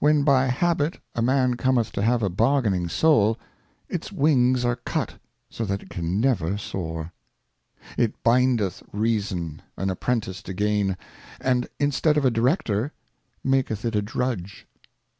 WHEN 0.00 0.24
by 0.24 0.46
habit 0.46 0.98
a 1.14 1.22
Man 1.22 1.54
cometh 1.56 1.92
to 1.92 2.02
have 2.02 2.20
a 2.20 2.28
bargaining 2.28 2.88
Soul, 2.88 3.28
Lucre. 3.34 3.40
its 3.90 4.10
Wings 4.10 4.64
are 4.64 4.74
cut, 4.74 5.18
so 5.50 5.64
that 5.64 5.84
it 5.84 5.88
can 5.88 6.20
never 6.20 6.58
soar. 6.58 7.12
It 7.96 8.20
bindeth 8.24 8.82
Reason 8.90 9.62
an 9.76 9.88
Apprentice 9.88 10.42
to 10.42 10.52
Gain, 10.52 10.96
and 11.40 11.68
instead 11.78 12.16
of 12.16 12.24
a 12.24 12.28
Director, 12.32 12.92
maketh 13.44 13.84
it 13.84 13.94
a 13.94 14.02
Drudge. 14.02 14.66